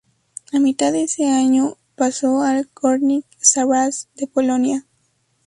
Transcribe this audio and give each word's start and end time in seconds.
A 0.51 0.57
mitad 0.59 0.91
de 0.93 1.03
ese 1.03 1.27
año 1.29 1.77
pasó 1.95 2.41
al 2.41 2.67
Górnik 2.73 3.23
Zabrze 3.39 4.07
de 4.15 4.25
Polonia. 4.25 4.87